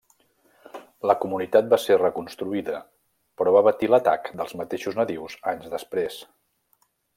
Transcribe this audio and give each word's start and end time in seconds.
La 1.09 1.15
comunitat 1.25 1.67
va 1.73 1.79
ser 1.83 1.97
reconstruïda, 1.99 2.79
però 3.41 3.55
va 3.57 3.63
patir 3.69 3.91
l'atac 3.95 4.33
dels 4.41 4.57
mateixos 4.63 4.99
nadius 5.03 5.39
anys 5.55 5.71
després. 5.77 6.19